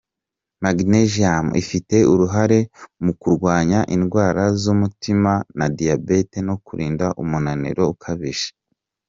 [0.63, 2.59] Magnesium: ifite uruhare
[3.03, 8.49] mu kurwaya indwara z’umutima na diabete no kurinda umunaniro ukabije.